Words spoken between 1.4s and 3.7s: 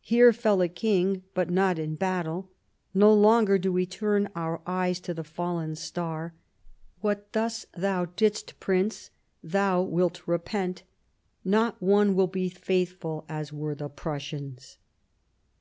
not in battle. No longer